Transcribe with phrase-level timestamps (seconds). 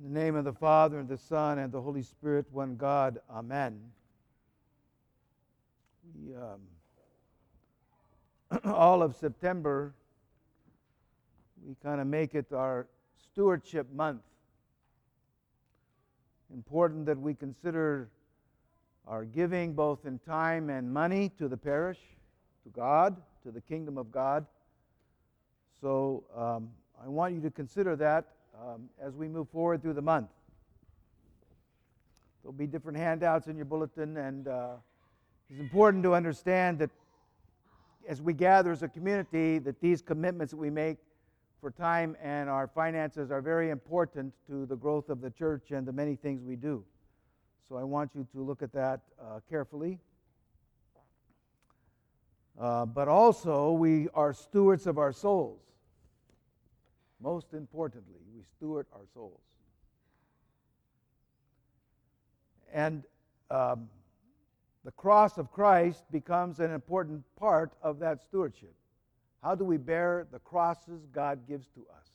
[0.00, 3.20] In the name of the Father, and the Son, and the Holy Spirit, one God.
[3.28, 3.78] Amen.
[6.14, 6.60] We, um,
[8.72, 9.92] all of September,
[11.66, 12.86] we kind of make it our
[13.30, 14.22] stewardship month.
[16.50, 18.08] Important that we consider
[19.06, 21.98] our giving both in time and money to the parish,
[22.64, 24.46] to God, to the kingdom of God.
[25.82, 26.70] So um,
[27.04, 28.28] I want you to consider that
[28.60, 30.28] um, as we move forward through the month.
[32.42, 34.76] There'll be different handouts in your bulletin, and uh,
[35.48, 36.90] it's important to understand that
[38.08, 40.96] as we gather as a community, that these commitments that we make
[41.60, 45.86] for time and our finances are very important to the growth of the church and
[45.86, 46.82] the many things we do.
[47.68, 49.98] So I want you to look at that uh, carefully.
[52.58, 55.60] Uh, but also, we are stewards of our souls.
[57.20, 59.40] Most importantly, we steward our souls.
[62.72, 63.04] And
[63.50, 63.88] um,
[64.84, 68.74] the cross of Christ becomes an important part of that stewardship.
[69.42, 72.08] How do we bear the crosses God gives to us?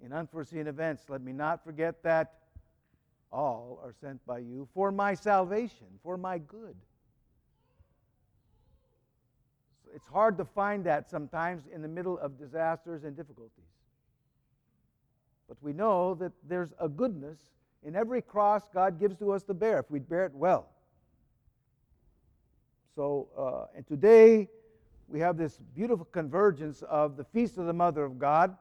[0.00, 2.34] In unforeseen events, let me not forget that
[3.32, 6.76] all are sent by you for my salvation, for my good.
[9.94, 13.64] It's hard to find that sometimes in the middle of disasters and difficulties.
[15.48, 17.38] But we know that there's a goodness
[17.82, 20.68] in every cross God gives to us to bear if we bear it well.
[22.94, 24.48] So, uh, and today
[25.08, 28.56] we have this beautiful convergence of the Feast of the Mother of God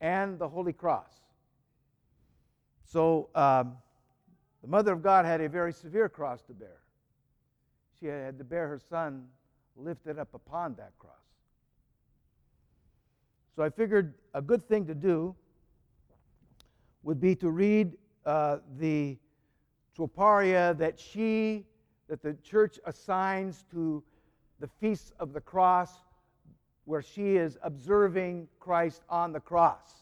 [0.00, 1.20] and the Holy Cross.
[2.84, 3.76] So, um,
[4.62, 6.80] the Mother of God had a very severe cross to bear.
[7.98, 9.26] She had to bear her son
[9.80, 11.14] lifted up upon that cross.
[13.56, 15.34] So I figured a good thing to do
[17.02, 19.16] would be to read uh, the
[19.96, 21.64] troparia that she,
[22.08, 24.02] that the church assigns to
[24.60, 25.92] the feasts of the cross,
[26.84, 29.92] where she is observing Christ on the cross.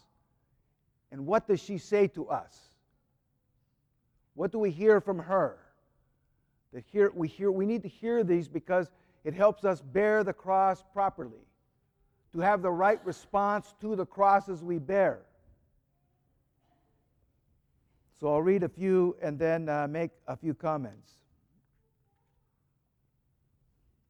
[1.12, 2.70] And what does she say to us?
[4.34, 5.58] What do we hear from her?
[6.72, 8.90] That here we hear we need to hear these because
[9.24, 11.44] it helps us bear the cross properly,
[12.32, 15.20] to have the right response to the crosses we bear.
[18.20, 21.12] So I'll read a few and then uh, make a few comments.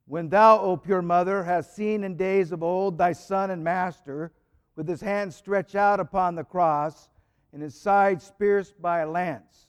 [0.06, 4.32] When thou, O pure mother, hast seen in days of old thy son and master,
[4.74, 7.10] with his hand stretched out upon the cross,
[7.52, 9.66] and his side pierced by a lance,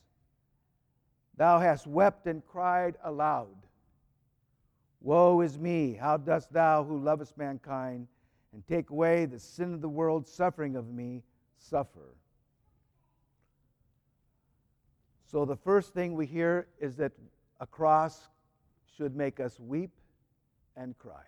[1.35, 3.47] thou hast wept and cried aloud.
[5.01, 5.93] Woe is me!
[5.93, 8.07] How dost thou, who lovest mankind,
[8.53, 11.23] and take away the sin of the world, suffering of me,
[11.57, 12.15] suffer?
[15.25, 17.11] So, the first thing we hear is that
[17.59, 18.27] a cross
[18.97, 19.91] should make us weep
[20.75, 21.21] and cry.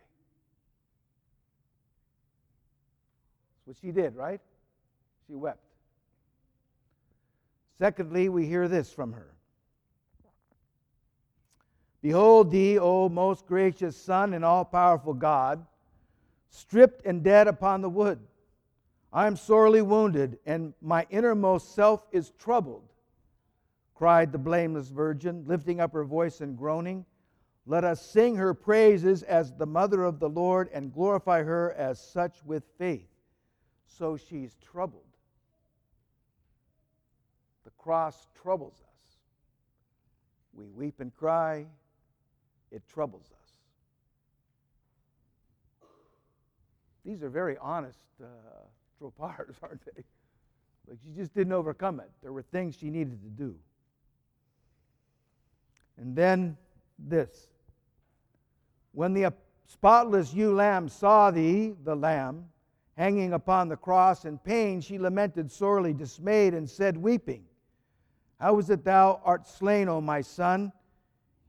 [3.56, 4.42] That's what she did, right?
[5.28, 5.64] She wept.
[7.78, 9.34] Secondly, we hear this from her
[12.02, 15.66] Behold thee, O most gracious Son and all powerful God,
[16.50, 18.20] stripped and dead upon the wood.
[19.14, 22.88] I am sorely wounded, and my innermost self is troubled,
[23.94, 27.06] cried the blameless virgin, lifting up her voice and groaning.
[27.68, 32.00] Let us sing her praises as the mother of the Lord and glorify her as
[32.02, 33.08] such with faith.
[33.86, 35.04] So she's troubled.
[37.64, 39.18] The cross troubles us.
[40.54, 41.68] We weep and cry,
[42.72, 43.52] it troubles us.
[47.06, 48.28] These are very honest uh,
[49.02, 50.04] tropars, aren't they?
[50.88, 52.10] Like she just didn't overcome it.
[52.22, 53.56] There were things she needed to do.
[55.98, 56.58] And then
[56.98, 57.48] this
[58.94, 59.34] When the
[59.66, 62.46] spotless ewe lamb saw thee, the lamb,
[62.98, 67.46] hanging upon the cross in pain, she lamented sorely, dismayed, and said, weeping,
[68.40, 70.72] How is it thou art slain, O my son?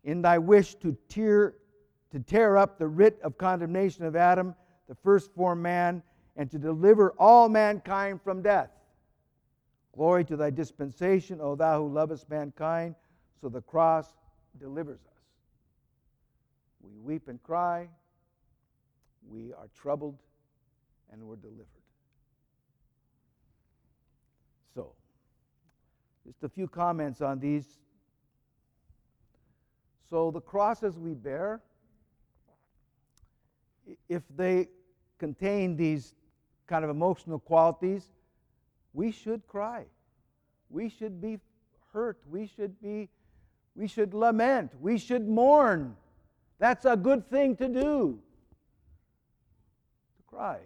[0.05, 1.55] In thy wish to tear,
[2.11, 4.55] to tear up the writ of condemnation of Adam,
[4.89, 6.03] the first formed man,
[6.37, 8.71] and to deliver all mankind from death.
[9.95, 12.95] Glory to thy dispensation, O thou who lovest mankind.
[13.41, 14.15] So the cross
[14.59, 15.23] delivers us.
[16.83, 17.89] We weep and cry,
[19.29, 20.19] we are troubled,
[21.13, 21.67] and we're delivered.
[24.75, 24.93] So,
[26.27, 27.81] just a few comments on these
[30.12, 31.62] so the crosses we bear,
[34.11, 34.69] if they
[35.19, 36.14] contain these
[36.67, 38.12] kind of emotional qualities,
[38.93, 39.87] we should cry.
[40.69, 41.38] We should be
[41.94, 42.19] hurt.
[42.31, 43.09] We should be
[43.75, 44.73] we should lament.
[44.82, 45.97] We should mourn.
[46.58, 48.19] That's a good thing to do.
[50.19, 50.58] To cry.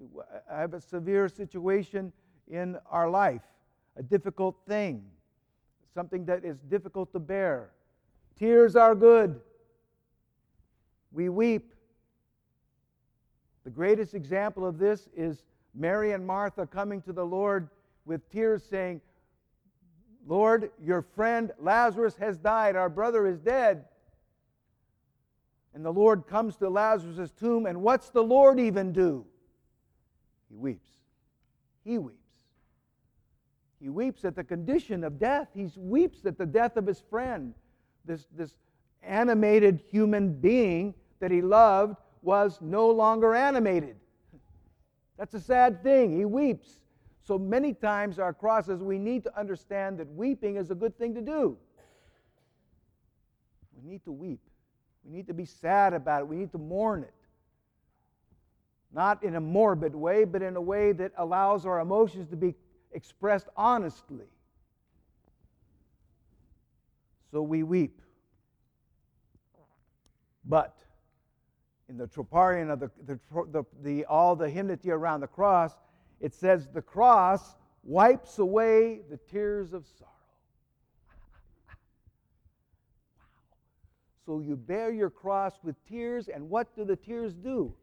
[0.00, 2.12] Uh, I have a severe situation
[2.46, 3.42] in our life,
[3.96, 5.02] a difficult thing,
[5.94, 7.70] something that is difficult to bear.
[8.40, 9.38] Tears are good.
[11.12, 11.74] We weep.
[13.64, 15.44] The greatest example of this is
[15.74, 17.68] Mary and Martha coming to the Lord
[18.06, 19.02] with tears saying,
[20.26, 22.76] Lord, your friend Lazarus has died.
[22.76, 23.84] Our brother is dead.
[25.74, 29.26] And the Lord comes to Lazarus' tomb, and what's the Lord even do?
[30.48, 30.88] He weeps.
[31.84, 32.16] He weeps.
[33.82, 35.48] He weeps at the condition of death.
[35.54, 37.52] He weeps at the death of his friend.
[38.04, 38.54] This, this
[39.02, 43.96] animated human being that he loved was no longer animated.
[45.16, 46.16] That's a sad thing.
[46.16, 46.78] He weeps.
[47.22, 51.14] So many times, our crosses, we need to understand that weeping is a good thing
[51.14, 51.56] to do.
[53.76, 54.40] We need to weep.
[55.04, 56.28] We need to be sad about it.
[56.28, 57.14] We need to mourn it.
[58.92, 62.54] Not in a morbid way, but in a way that allows our emotions to be
[62.92, 64.26] expressed honestly.
[67.30, 68.00] So we weep.
[70.44, 70.76] But
[71.88, 73.18] in the troparion of the, the,
[73.52, 75.72] the, the, all the hymnody around the cross,
[76.20, 80.10] it says the cross wipes away the tears of sorrow.
[84.26, 87.74] So you bear your cross with tears, and what do the tears do?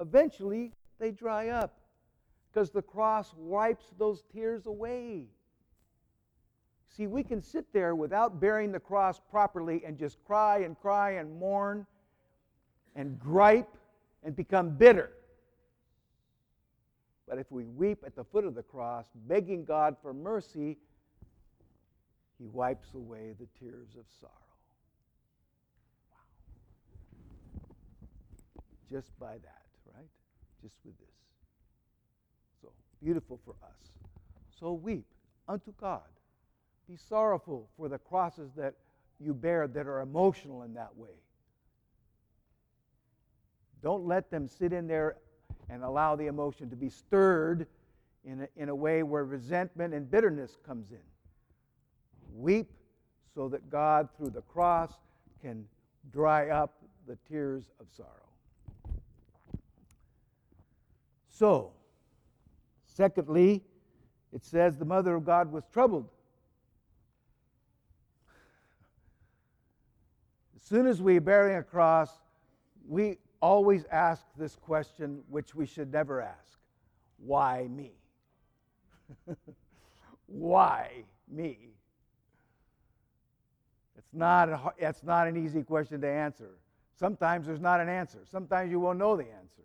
[0.00, 1.78] Eventually, they dry up
[2.52, 5.26] because the cross wipes those tears away.
[6.96, 11.12] See, we can sit there without bearing the cross properly and just cry and cry
[11.12, 11.86] and mourn
[12.94, 13.76] and gripe
[14.22, 15.10] and become bitter.
[17.26, 20.76] But if we weep at the foot of the cross, begging God for mercy,
[22.38, 24.32] He wipes away the tears of sorrow.
[26.12, 26.20] Wow.
[28.88, 29.66] Just by that,
[29.96, 30.06] right?
[30.62, 31.08] Just with this.
[32.62, 32.70] So
[33.02, 33.90] beautiful for us.
[34.60, 35.06] So weep
[35.48, 36.02] unto God.
[36.88, 38.74] Be sorrowful for the crosses that
[39.20, 41.16] you bear that are emotional in that way.
[43.82, 45.16] Don't let them sit in there
[45.68, 47.66] and allow the emotion to be stirred
[48.24, 50.98] in a, in a way where resentment and bitterness comes in.
[52.34, 52.70] Weep
[53.34, 54.92] so that God, through the cross,
[55.42, 55.66] can
[56.12, 58.08] dry up the tears of sorrow.
[61.28, 61.72] So,
[62.86, 63.62] secondly,
[64.32, 66.08] it says the mother of God was troubled.
[70.53, 72.10] As soon as we bearing a cross,
[72.88, 76.58] we always ask this question, which we should never ask
[77.18, 77.92] Why me?
[80.26, 81.58] Why me?
[83.96, 86.50] It's not, a, it's not an easy question to answer.
[86.98, 88.20] Sometimes there's not an answer.
[88.30, 89.62] Sometimes you won't know the answer.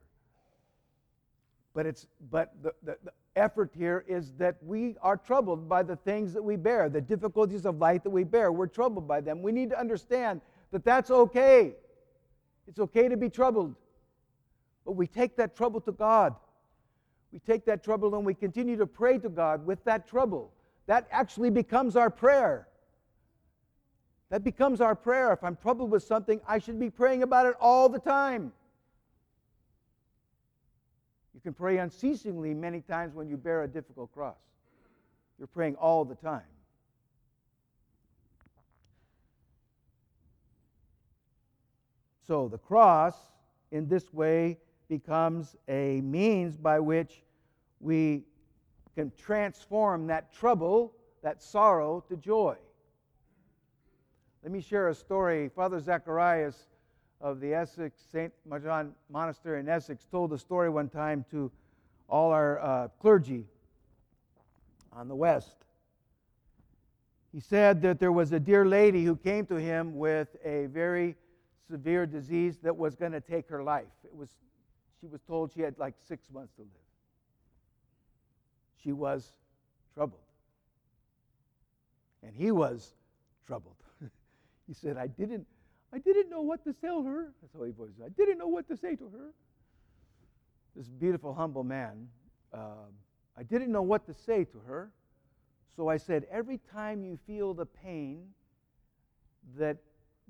[1.74, 5.96] But, it's, but the, the, the effort here is that we are troubled by the
[5.96, 8.52] things that we bear, the difficulties of life that we bear.
[8.52, 9.42] We're troubled by them.
[9.42, 11.74] We need to understand that that's okay.
[12.68, 13.76] It's okay to be troubled.
[14.86, 16.36] But we take that trouble to God.
[17.32, 20.52] We take that trouble and we continue to pray to God with that trouble.
[20.88, 22.68] That actually becomes our prayer.
[24.30, 25.34] That becomes our prayer.
[25.34, 28.52] If I'm troubled with something, I should be praying about it all the time.
[31.34, 34.36] You can pray unceasingly many times when you bear a difficult cross.
[35.38, 36.42] You're praying all the time.
[42.30, 43.16] So the cross,
[43.72, 47.24] in this way, becomes a means by which
[47.80, 48.22] we
[48.94, 50.94] can transform that trouble,
[51.24, 52.56] that sorrow, to joy.
[54.44, 55.50] Let me share a story.
[55.56, 56.68] Father Zacharias
[57.20, 58.32] of the Essex St.
[58.62, 61.50] John Monastery in Essex told a story one time to
[62.08, 63.48] all our uh, clergy
[64.94, 65.66] on the West.
[67.34, 71.16] He said that there was a dear lady who came to him with a very
[71.70, 73.86] severe disease that was going to take her life.
[74.04, 74.30] It was,
[75.00, 76.70] she was told she had like six months to live.
[78.84, 79.34] She was
[79.94, 80.22] troubled.
[82.24, 82.94] And he was
[83.46, 83.76] troubled.
[84.68, 85.46] he said, I didn't,
[85.94, 87.34] I didn't know what to tell her.
[87.42, 87.92] That's how he was.
[88.04, 89.34] I didn't know what to say to her.
[90.76, 92.08] This beautiful, humble man.
[92.54, 92.94] Um,
[93.38, 94.92] I didn't know what to say to her.
[95.76, 98.28] So I said, every time you feel the pain
[99.58, 99.78] that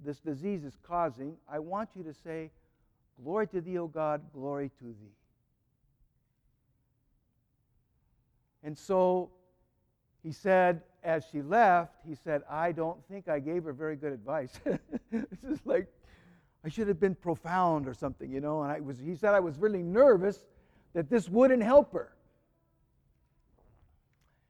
[0.03, 2.51] this disease is causing, I want you to say,
[3.23, 5.13] Glory to thee, O God, glory to thee.
[8.63, 9.29] And so
[10.23, 14.13] he said, as she left, he said, I don't think I gave her very good
[14.13, 14.59] advice.
[15.11, 15.87] this is like,
[16.63, 18.61] I should have been profound or something, you know.
[18.63, 20.43] And I was, he said, I was really nervous
[20.93, 22.13] that this wouldn't help her.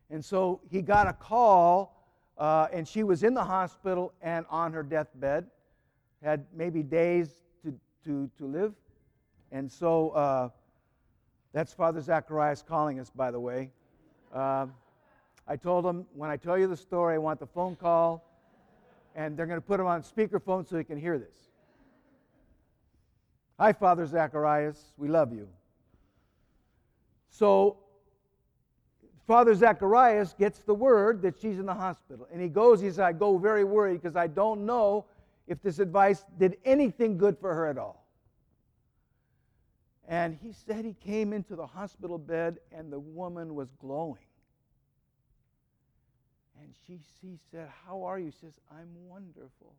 [0.09, 1.98] And so he got a call,
[2.39, 5.45] uh, and she was in the hospital and on her deathbed,
[6.23, 8.73] had maybe days to, to, to live.
[9.51, 10.49] And so uh,
[11.53, 13.71] that's Father Zacharias calling us, by the way.
[14.33, 14.67] Uh,
[15.47, 18.23] I told him, when I tell you the story, I want the phone call,
[19.15, 21.35] and they're going to put him on speakerphone so he can hear this.
[23.59, 24.93] Hi, Father Zacharias.
[24.97, 25.49] We love you.
[27.31, 27.77] So,
[29.29, 32.27] Father Zacharias gets the word that she's in the hospital.
[32.33, 35.05] And he goes, he says, I go very worried because I don't know
[35.45, 38.07] if this advice did anything good for her at all.
[40.07, 44.17] And he said he came into the hospital bed and the woman was glowing.
[46.59, 48.31] And she, she said, How are you?
[48.31, 49.75] She says, I'm wonderful.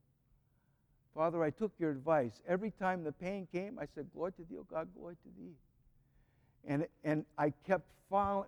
[1.12, 2.40] Father, I took your advice.
[2.46, 5.54] Every time the pain came, I said, Glory to thee, O God, glory to thee.
[6.68, 8.46] And, and I kept following,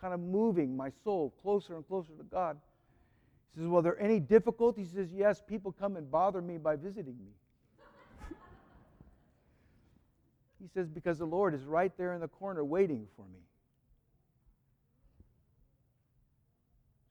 [0.00, 2.56] kind of moving my soul closer and closer to God.
[3.52, 4.90] He says, Well, are there any difficulties?
[4.90, 7.32] He says, Yes, people come and bother me by visiting me.
[10.60, 13.40] he says, Because the Lord is right there in the corner waiting for me.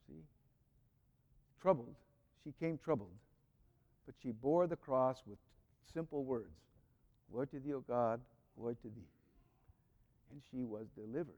[0.08, 0.22] See?
[1.60, 1.94] Troubled.
[2.44, 3.12] She came troubled.
[4.06, 5.38] But she bore the cross with
[5.92, 6.56] simple words
[7.30, 8.20] Glory to thee, O God,
[8.58, 9.08] glory to thee.
[10.32, 11.34] And she was delivered.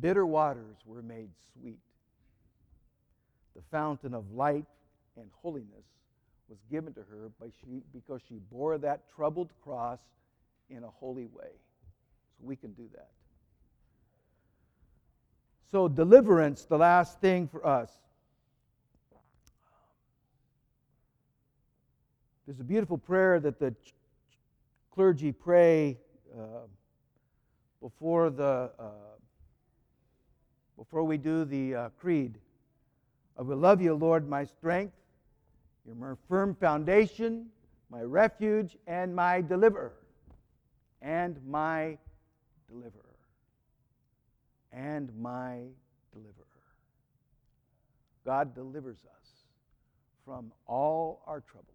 [0.00, 1.78] Bitter waters were made sweet.
[3.54, 4.66] The fountain of light
[5.16, 5.84] and holiness
[6.48, 7.30] was given to her
[7.60, 10.00] she, because she bore that troubled cross
[10.68, 11.50] in a holy way.
[12.38, 13.08] So we can do that.
[15.70, 17.90] So, deliverance, the last thing for us.
[22.46, 23.72] There's a beautiful prayer that the
[24.92, 25.98] clergy pray
[26.36, 26.66] uh,
[27.80, 28.82] before the uh,
[30.80, 32.38] before we do the uh, creed.
[33.38, 34.94] I will love you, Lord, my strength,
[35.86, 37.50] your firm foundation,
[37.90, 39.92] my refuge, and my deliverer,
[41.02, 41.98] and my
[42.66, 43.18] deliverer,
[44.72, 45.64] and my
[46.14, 46.46] deliverer.
[48.24, 49.28] God delivers us
[50.24, 51.66] from all our troubles.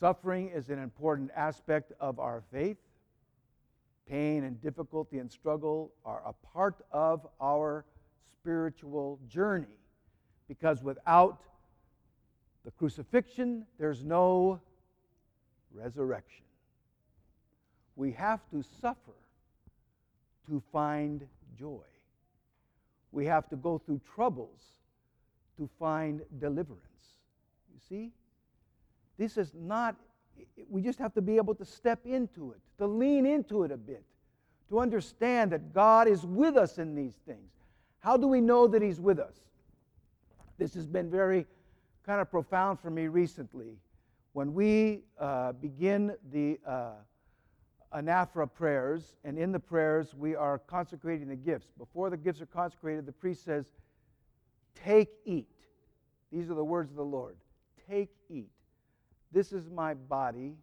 [0.00, 2.78] Suffering is an important aspect of our faith.
[4.08, 7.84] Pain and difficulty and struggle are a part of our
[8.32, 9.66] spiritual journey
[10.48, 11.40] because without
[12.64, 14.60] the crucifixion, there's no
[15.72, 16.44] resurrection.
[17.96, 19.14] We have to suffer
[20.48, 21.26] to find
[21.58, 21.82] joy.
[23.12, 24.60] We have to go through troubles
[25.56, 26.82] to find deliverance.
[27.72, 28.12] You see?
[29.18, 29.96] This is not,
[30.68, 33.76] we just have to be able to step into it, to lean into it a
[33.76, 34.04] bit,
[34.68, 37.52] to understand that God is with us in these things.
[38.00, 39.34] How do we know that He's with us?
[40.58, 41.46] This has been very
[42.04, 43.78] kind of profound for me recently.
[44.32, 46.90] When we uh, begin the uh,
[47.94, 51.68] anaphora prayers, and in the prayers we are consecrating the gifts.
[51.78, 53.66] Before the gifts are consecrated, the priest says,
[54.84, 55.48] Take, eat.
[56.30, 57.36] These are the words of the Lord.
[57.88, 58.50] Take, eat.
[59.32, 60.54] This is my body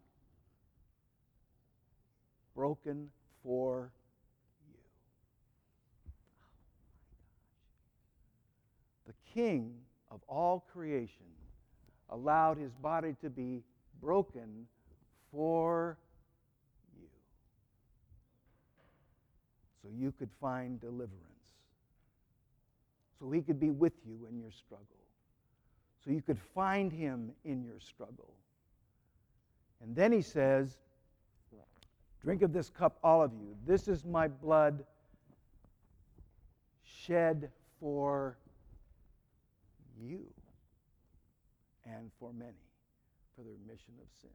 [2.54, 3.10] broken
[3.42, 3.90] for
[4.68, 4.78] you.
[9.06, 9.74] The King
[10.10, 11.26] of all creation
[12.10, 13.62] allowed his body to be
[14.00, 14.66] broken
[15.30, 15.98] for
[16.98, 17.08] you.
[19.82, 21.10] So you could find deliverance.
[23.18, 24.86] So he could be with you in your struggle.
[26.04, 28.34] So you could find him in your struggle.
[29.84, 30.78] And then he says,
[32.22, 33.54] Drink of this cup, all of you.
[33.66, 34.82] This is my blood
[36.82, 38.38] shed for
[40.00, 40.24] you
[41.84, 42.52] and for many
[43.36, 44.32] for the remission of sins.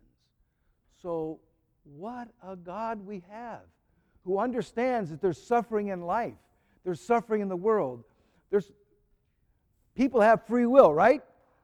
[1.01, 1.39] So,
[1.83, 3.61] what a God we have
[4.23, 6.37] who understands that there's suffering in life,
[6.83, 8.03] there's suffering in the world.
[8.51, 8.71] There's
[9.95, 11.23] people have free will, right?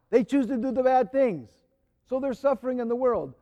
[0.09, 1.51] They choose to do the bad things.
[2.09, 3.35] So there's suffering in the world.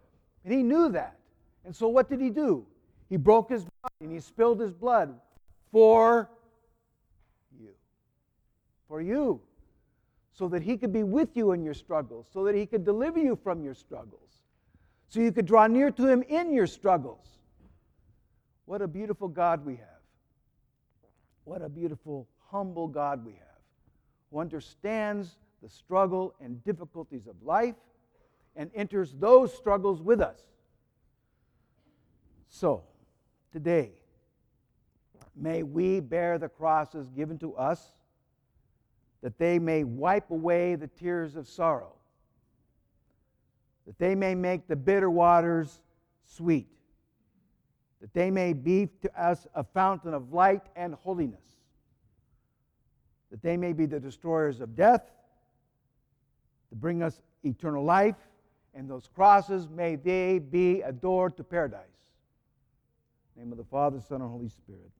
[0.43, 1.17] And he knew that.
[1.65, 2.65] And so what did he do?
[3.09, 5.13] He broke his body and he spilled his blood
[5.71, 6.29] for
[7.59, 7.69] you.
[8.87, 9.41] For you.
[10.33, 13.19] So that he could be with you in your struggles, so that he could deliver
[13.19, 14.41] you from your struggles,
[15.07, 17.27] so you could draw near to him in your struggles.
[18.65, 20.01] What a beautiful God we have.
[21.43, 23.61] What a beautiful, humble God we have,
[24.31, 27.75] who understands the struggle and difficulties of life
[28.55, 30.39] and enters those struggles with us.
[32.49, 32.83] So,
[33.51, 33.91] today,
[35.35, 37.93] may we bear the crosses given to us
[39.23, 41.93] that they may wipe away the tears of sorrow,
[43.87, 45.81] that they may make the bitter waters
[46.25, 46.67] sweet,
[48.01, 51.39] that they may be to us a fountain of light and holiness,
[53.31, 55.09] that they may be the destroyers of death,
[56.69, 58.17] to bring us eternal life,
[58.75, 61.79] and those crosses may they be adored to paradise.
[63.35, 64.91] Name of the Father, Son, and Holy Spirit.